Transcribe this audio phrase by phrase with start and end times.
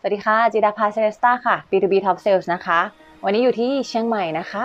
[0.00, 2.80] สวัสดีค่ะ จิดาภาเซเลสตาค่ะ B2B Top Sales นะคะ
[3.24, 4.64] วันนี้อยู่ที่เชียงใหม่นะคะ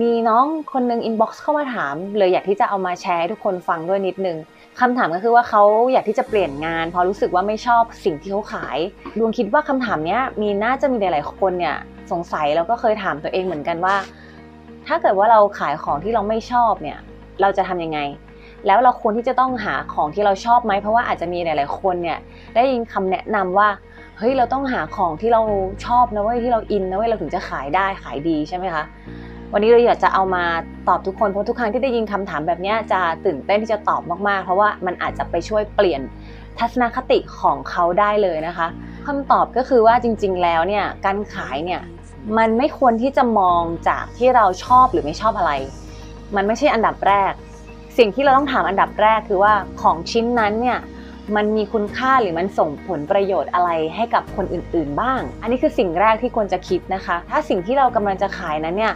[0.00, 4.36] มีน้องคนหนึ่งอินบ็อกซ์เข้ามาถาม เลยอยากที่จะเอามาแชร์ให้ทุกคนฟังด้วยนิดนึง
[4.80, 8.78] คำถามก็คือว่าเขาอยากที่จะเปลี่ยนงานเพราะรู้สึกว่าไม่ชอบสิ่งที่เขาขาย
[9.18, 11.76] ดวงคิดว่าคำถามนี้มีน่าจะมีหลาย ๆ คนเนี่ย
[12.12, 13.96] สงสัยแล้วก็เคยถามตัวเองเหมือนกันว่า
[14.86, 16.98] ถ้าเกิดว่าเราขายของที่เราไม่ชอบเนี่ย
[17.40, 17.98] เราจะทำยังไง
[18.66, 22.18] แล้วเราควรที่จะต้องหาของที่เราชอบไหมเพราะว่าอาจจะมีหลาย ๆ คนเนี่ย
[22.54, 23.68] ได้ยินคำแนะนำว่า
[24.18, 25.40] เฮ้ยเราต้องหาของที่เรา
[25.86, 28.84] ชอบนะเว้ยที่เราอินนะเว้ยเราถึงจะขายได้ขายดีใช่ไหมคะ
[29.52, 30.44] วันนี้เราอยากจะเอามา
[30.88, 36.00] ตอบทุกคนเพราะทุกครั้งที่ได้ยินคำถามแบบนี้จะตื่นเต้นที่จะตอบมากๆ เพราะว่ามันอาจจะไปช่วยเปลี่ยน
[36.58, 38.66] ทัศนคติของเขาได้เลยนะคะ
[39.06, 41.80] คำตอบก็คือว่าจริง ๆ แล้วเนี่ยการขายเนี่ย
[42.38, 45.52] มันไม่ควรที่จะมองจากที่เราชอบหรือไม่ชอบอะไร
[46.36, 47.32] มันไม่ใช่อันดับแรก
[47.98, 50.78] สิ่งที่เราต้องถามอันดับแรกคือว่าของชิ้นนั้นเนี่ย
[51.36, 58.94] มันมีคุณค่าหรือมันส่งผลประโยชน์อะไรให้กับคนอื่น ๆ บ้าง อันนี้คือสิ่งแรกที่ควรจะคิดนะคะ ถ้าสิ่งที่เรากำลังจะขายนั้นเนี่ย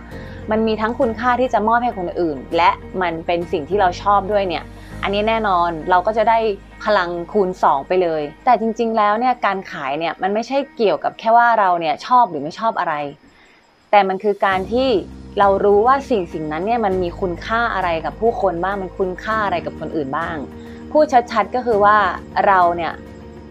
[0.51, 2.71] มันมีทั้งคุณค่าที่จะมอบให้คนอื่น และ
[3.03, 4.65] มันเป็นสิ่งที่เราชอบด้วยเนี่ย
[5.03, 6.39] อันนี้แน่นอนเราก็จะได้
[6.85, 12.95] พลังคูณ 2 ไปเลย แต่จริง ๆ แล้วเนี่ยการขายเนี่ยมันไม่ใช่เกี่ยวกับแค่ว่าเราเนี่ยชอบหรือไม่ชอบอะไร
[13.91, 14.89] แต่มันคือการที่
[15.39, 20.37] เรารู้ว่าสิ่งสิ่งนั้นเนี่ยมันมีคุณค่าอะไรกับผู้คนบ้างมันคุณค่าอะไรกับคนอื่นบ้าง
[20.93, 21.97] พูดชัดๆก็คือว่า
[22.47, 22.93] เราเนี่ย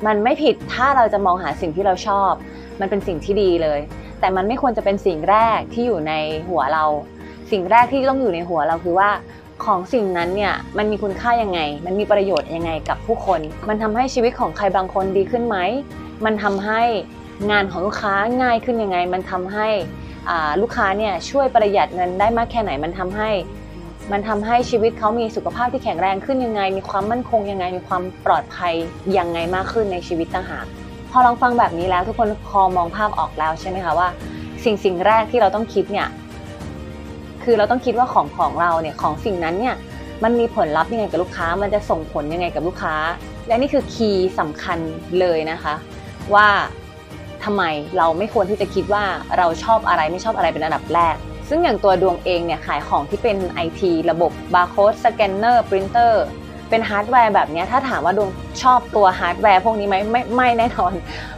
[0.05, 2.31] มันไม่ผิดถ้าเราจะมองหาสิ่งที่เราชอบ
[2.79, 3.79] มันเป็นสิ่งที่ดีเลย
[4.19, 6.13] แต่มันไม่ควรจะเป็นสิ่งแรกที่อยู่ใน
[6.49, 6.85] หัวเรา
[7.51, 9.09] สิ่งแรกที่ต้องอยู่ในหัวเราคือว่า
[9.65, 15.57] ของสิ่งนั้นเนี่ยมันมีคุณค่ายังไง มันมีประโยชน์ยังไงกับผู้คน มันทำให้ชีวิตของใครบางคนดีขึ้นไหม
[16.25, 16.81] มันทำให้
[17.51, 19.67] งานของลูกค้าง่ายขึ้นยังไง มันทำให้
[20.61, 23.29] ลูกค้าเนี่ยช่วยประหยัดเงินได้มากแค่ไหนมันทำให้
[24.11, 28.73] มันทำให้ชีวิตเขามีสุขภาพที่แข็งแรงขึ้นยังไง มีความมั่นคงยังไง มีความปลอดภัย
[29.17, 30.65] ยังไงมากขึ้นในชีวิตต่างหาก
[31.11, 34.07] พอลองฟังแบบนี้แล้วทุกคนพอมองภาพออกแล้วใช่ไหมคะว่า
[34.63, 36.07] สิ่งสิ่งแรกที่เราต้องคิดเนี่ย
[37.43, 39.75] คือเราต้องคิดว่าของของเราเนี่ยของสิ่งนั้นเนี่ย
[40.23, 42.95] มันมีผลลัพธ์ยังไงกับลูกค้า มันจะส่งผลยังไงกับลูกค้า
[43.47, 44.79] และนี่คือ key สำคัญ
[45.19, 45.73] เลยนะคะ
[46.33, 46.47] ว่า
[47.43, 47.63] ทำไม
[47.97, 49.03] เราไม่ควรที่จะคิดว่า
[49.37, 51.15] เราชอบอะไรไม่ชอบอะไรเป็นอันดับแรก
[51.49, 56.23] ซึ่งอย่างตัวดวงเองเนี่ยขายของที่เป็น IT ระบบบาร์โค้ด scanner printer
[56.69, 58.29] เป็นฮาร์ดแวร์แบบนี้ถ้าถามว่าดวง
[58.63, 60.93] ชอบตัวฮาร์ดแวร์พวกนี้ไหมไม่ไม่แน่นอน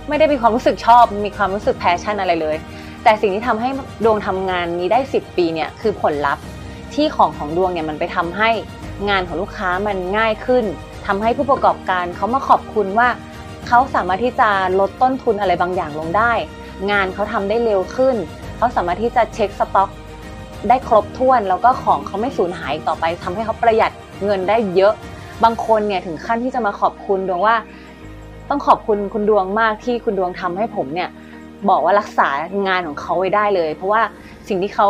[0.08, 2.56] ไม่ได้มีความรู้สึกชอบมีความรู้สึก passion อะไรเลย
[3.04, 3.70] แต่สิ่งที่ทำให้
[4.04, 6.44] ดวงทำงานนี้ได้ 10 ปีเนี่ยคือผลลัพธ์
[6.94, 8.50] ที่ของของดวงเนี่ยมันไปทำให้
[9.10, 10.66] งานของลูกค้ามันง่ายขึ้น
[11.08, 13.08] ทำให้ผู้ประกอบการเขามาขอบคุณว่า
[13.68, 14.50] เขาสามารถที่จะ
[14.80, 16.32] ลดต้นทุนอะไรบางอย่างลงได้
[16.92, 18.16] งานเขาทำได้เร็วขึ้น
[18.58, 19.90] เขาสามารถที่จะเช็คสต็อก
[20.70, 23.92] ได้ครบถ้วน แล้วก็ของเขาไม่สูญหายต่อไปทำให้เขาประหยัด
[24.26, 24.94] เงินได้เยอะ
[25.44, 27.56] บางคนเนี่ยถึงขั้นที่จะมาขอบคุณดวงว่า
[28.50, 31.10] ต้องขอบคุณคุณดวงมากที่คุณดวงทำให้ผมเนี่ย
[31.70, 32.28] บอกว่ารักษา
[32.68, 34.02] งานของเขาไว้ได้เลย เพราะว่า
[34.48, 34.90] สิ่งที่เขา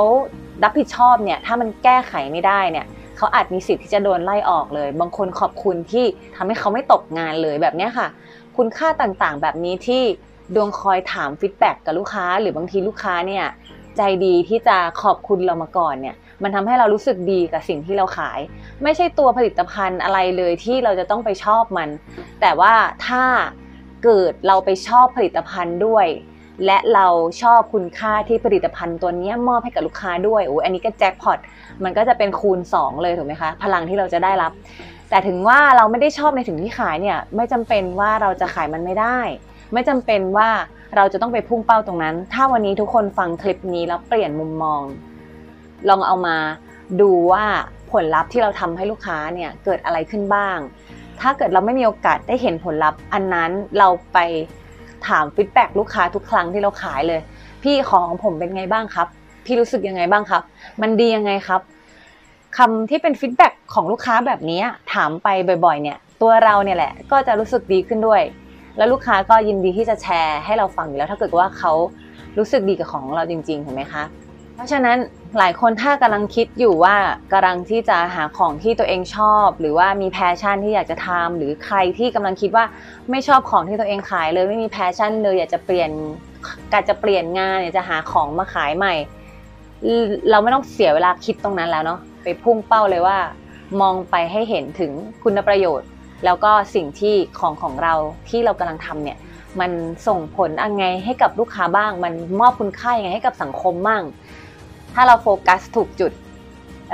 [0.64, 2.86] รับผิดชอบเนี่ยถ้ามันแก้ไขไม่ได้เนี่ย
[3.18, 6.06] เขาอาจมีสิทธิ์ที่จะโดนไล่ออกเลย บางคนขอบคุณที่
[6.36, 8.08] ทำให้เขาไม่ตกงานเลยแบบนี้ค่ะ
[8.58, 10.04] คุณค่าต่างๆ แบบนี้ที่
[10.56, 13.46] ดวงคอยถาม feedback กับลูกค้า หรือบางทีลูกค้าเนี่ย
[13.98, 18.40] ใจดีที่จะขอบคุณเรามาก่อนเนี่ย มันทำให้เรารู้สึกดีกับสิ่งที่เราขาย
[18.84, 21.90] ไม่ใช่ตัวผลิตภัณฑ์อะไรเลยที่เราจะต้องไปชอบมัน
[22.42, 22.74] แต่ว่า
[23.08, 23.24] ถ้า
[24.04, 26.08] เกิดเราไปชอบผลิตภัณฑ์ด้วย
[26.66, 27.08] และเรา
[27.42, 31.40] ชอบคุณค่าที่ผลิตภัณฑ์ตัวนี้มอบให้กับลูกค้าด้วยโอ้อันนี้ก็แจ็คพอต
[31.84, 34.52] มันก็จะเป็นคูณ 2 เลยถูกไหมคะ พลังที่เราจะได้รับ
[35.12, 39.20] แต่ถึงว่าเราไม่ได้ชอบในสิ่งที่ขายเนี่ยไม่จำเป็นว่าเราจะขายมันไม่ได้
[39.74, 40.50] ไม่จำเป็นว่า
[40.96, 44.82] เราจะต้องไปพุ่งเป้าตรงนั้น ถ้าวันนี้ทุกคนฟังคลิปนี้แล้วเปลี่ยนมุมมอง
[45.90, 46.38] ลองเอามา
[47.02, 47.46] ดูว่า
[47.92, 50.58] ผลลัพธ์ที่เราทำให้ลูกค้าเนี่ยเกิดอะไรขึ้นบ้าง
[51.22, 54.18] ถ้าเกิดเราไม่มีโอกาสได้เห็นผลลัพธ์ อันนั้นเราไป
[55.08, 57.22] ถาม feedback ลูกค้าทุกครั้งที่เราขายเลย
[57.64, 59.08] พี่ของผมเป็นไงบ้างครับ
[59.46, 60.42] พี่รู้สึกยังไงบ้างครับ
[60.82, 61.62] มันดียังไงครับ
[62.58, 64.62] คำที่เป็น feedback ของลูกค้าแบบนี้
[64.94, 65.28] ถามไป
[65.66, 68.22] บ่อยๆเนี่ย ตัวเราเนี่ยแหละก็จะรู้สึกดีขึ้นด้วย
[68.78, 71.72] แล้วลูกค้าก็ยินดีที่จะแชร์ให้เราฟังอยู่แล้วถ้าเกิดว่าเขา
[72.38, 74.04] รู้สึกดีกับของเราจริงๆถูกไหมคะ
[74.56, 74.98] เพราะฉะนั้น
[75.38, 76.96] หลายคนถ้ากำลังคิดอยู่ว่า
[77.34, 82.66] กำลังที่จะหาของที่ตัวเองชอบ หรือว่ามี passion ที่อยากจะทำหรือใครที่กำลังคิดว่า
[83.12, 85.92] ไม่ชอบของที่ตัวเองขายเลยไม่มี passion เลยอยากจะเปลี่ยน
[86.74, 88.94] การจะเปลี่ยนงานอยากจะหาของมาขายใหม่
[90.30, 93.18] เราไม่ต้องเสียเวลาคิดตรงนั้นแล้วเนาะ ไปพุ่งเป้าเลยว่า
[93.82, 94.92] มองไปให้เห็นถึง
[95.24, 95.90] คุณประโยชน์
[96.26, 97.94] แล้วก็สิ่งที่ของของเรา
[98.30, 99.18] ที่เรากำลังทำเนี่ย
[99.60, 99.72] มัน
[100.08, 104.04] ส่งผลยังไงให้กับลูกค้าบ้าง มันมอบคุณค่ายังไงให้กับสังคมบ้าง
[104.94, 106.12] ถ้าเราโฟกัสถูกจุด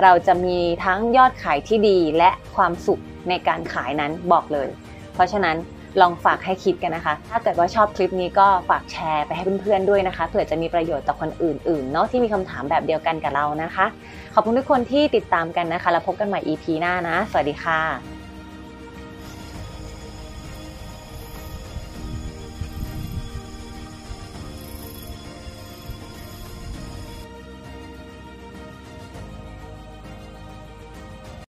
[0.04, 4.68] เราจะมีทั้งยอดขายที่ดีและความสุขในการขายนั้นบอกเลย
[5.14, 5.56] เพราะฉะนั้น
[6.02, 13.86] ลองฝากให้คิดกันนะคะ ถ้าเกิดว่าชอบคลิปนี้ก็ฝากแชร์ไปให้เพื่อนๆด้วยนะคะ เผื่อจะมีประโยชน์ต่อคนอื่นๆเนาะที่มีคำถามแบบเดียวกันกับเรานะคะ
[14.34, 18.17] ขอบคุณทุกคนที่ติดตามกันนะคะ แล้วพบกันใหม่ EP หน้านะ สวัสดีค่ะ